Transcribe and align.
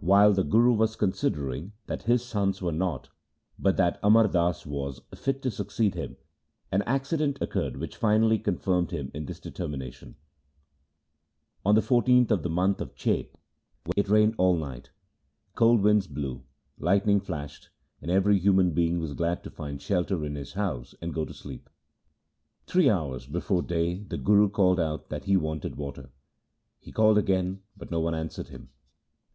While 0.00 0.34
the 0.34 0.44
Guru 0.44 0.74
was 0.74 0.94
considering 0.94 1.72
that 1.86 2.02
his 2.02 2.22
sons 2.22 2.60
were 2.60 2.68
not, 2.70 3.08
but 3.58 3.78
that 3.78 3.98
Amar 4.02 4.28
Das 4.28 4.66
was, 4.66 5.00
fit 5.14 5.40
to 5.40 5.50
succeed 5.50 5.94
him, 5.94 6.18
an 6.70 6.82
accident 6.82 7.38
occurred 7.40 7.78
which 7.78 7.96
finally 7.96 8.38
confirmed 8.38 8.90
him 8.90 9.10
in 9.14 9.26
his 9.26 9.40
determination. 9.40 10.16
On 11.64 11.74
the 11.74 11.80
14th 11.80 12.30
of 12.30 12.42
the 12.42 12.50
month 12.50 12.78
of 12.82 12.94
Chet, 12.94 13.24
when 13.24 13.24
there 13.24 13.24
was 13.24 13.38
no 13.38 13.82
moon, 13.82 13.92
it 14.04 14.08
rained 14.10 14.34
all 14.36 14.56
night. 14.58 14.90
42 14.90 14.90
THE 14.90 14.90
SIKH 14.90 14.94
RELIGION 14.98 15.54
Cold 15.54 15.80
winds 15.80 16.06
blew, 16.08 16.44
lightning 16.78 17.20
flashed, 17.20 17.70
and 18.02 18.10
every 18.10 18.38
human 18.38 18.72
being 18.72 19.00
was 19.00 19.14
glad 19.14 19.42
to 19.44 19.48
find 19.50 19.80
shelter 19.80 20.26
in 20.26 20.34
his 20.34 20.52
house 20.52 20.94
and 21.00 21.14
go 21.14 21.24
to 21.24 21.32
sleep. 21.32 21.70
Three 22.66 22.90
hours 22.90 23.26
before 23.26 23.62
day 23.62 24.00
the 24.02 24.18
Guru 24.18 24.50
called 24.50 24.78
out 24.78 25.08
that 25.08 25.24
he 25.24 25.38
wanted 25.38 25.76
water. 25.76 26.10
He 26.80 26.92
called 26.92 27.16
again 27.16 27.62
but 27.74 27.90
no 27.90 28.00
one 28.00 28.14
answered 28.14 28.48
him. 28.48 28.68